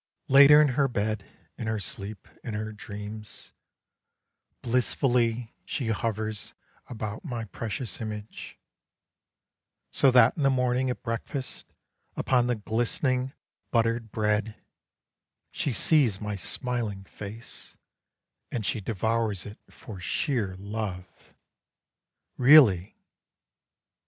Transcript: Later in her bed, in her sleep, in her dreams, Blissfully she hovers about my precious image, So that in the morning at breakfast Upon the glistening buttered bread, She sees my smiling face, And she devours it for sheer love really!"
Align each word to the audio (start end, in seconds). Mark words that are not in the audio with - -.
Later 0.29 0.59
in 0.63 0.69
her 0.69 0.87
bed, 0.87 1.29
in 1.59 1.67
her 1.67 1.77
sleep, 1.77 2.27
in 2.43 2.55
her 2.55 2.71
dreams, 2.71 3.53
Blissfully 4.63 5.53
she 5.63 5.89
hovers 5.89 6.55
about 6.87 7.23
my 7.23 7.45
precious 7.45 8.01
image, 8.01 8.57
So 9.91 10.09
that 10.09 10.35
in 10.35 10.41
the 10.41 10.49
morning 10.49 10.89
at 10.89 11.03
breakfast 11.03 11.67
Upon 12.15 12.47
the 12.47 12.55
glistening 12.55 13.33
buttered 13.69 14.11
bread, 14.11 14.55
She 15.51 15.71
sees 15.71 16.19
my 16.19 16.35
smiling 16.35 17.03
face, 17.03 17.77
And 18.51 18.65
she 18.65 18.81
devours 18.81 19.45
it 19.45 19.59
for 19.69 19.99
sheer 19.99 20.55
love 20.57 21.35
really!" 22.37 22.97